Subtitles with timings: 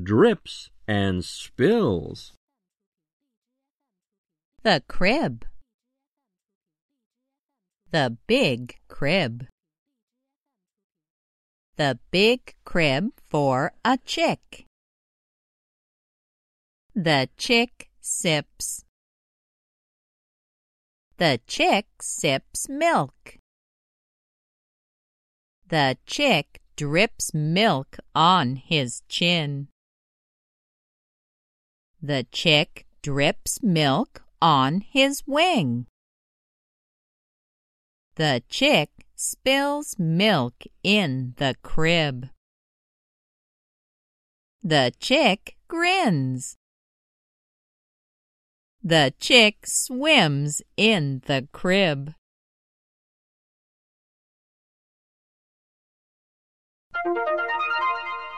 [0.00, 2.32] drips and spills.
[4.62, 5.46] The crib.
[7.90, 9.46] The big crib.
[11.76, 14.66] The big crib for a chick.
[16.94, 18.84] The chick sips.
[21.16, 23.38] The chick sips milk.
[25.66, 29.68] The chick drips milk on his chin.
[32.02, 35.86] The chick drips milk on his wing.
[38.16, 42.30] The chick spills milk in the crib.
[44.62, 46.56] The chick grins.
[48.82, 52.14] The chick swims in the crib.